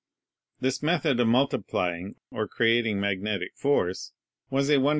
This 0.59 0.81
method 0.81 1.19
of 1.19 1.27
multiplying 1.27 2.15
or 2.31 2.47
creating 2.47 2.99
magnetic 2.99 3.55
force 3.55 4.13
was 4.49 4.67
a 4.67 4.71
wonderful 4.77 4.89
Fig. 4.89 4.89